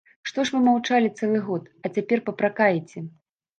Што 0.29 0.45
ж 0.49 0.53
вы 0.55 0.61
маўчалі 0.67 1.11
цэлы 1.19 1.43
год, 1.51 1.63
а 1.85 1.93
цяпер 1.95 2.25
папракаеце? 2.33 3.07